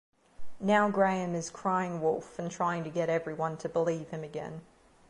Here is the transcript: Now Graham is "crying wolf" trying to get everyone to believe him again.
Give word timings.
Now 0.59 0.89
Graham 0.89 1.35
is 1.35 1.51
"crying 1.51 2.01
wolf" 2.01 2.39
trying 2.49 2.83
to 2.85 2.89
get 2.89 3.07
everyone 3.07 3.57
to 3.57 3.69
believe 3.69 4.09
him 4.09 4.23
again. 4.23 4.61